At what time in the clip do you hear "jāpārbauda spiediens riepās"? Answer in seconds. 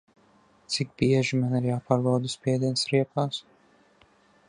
1.71-3.43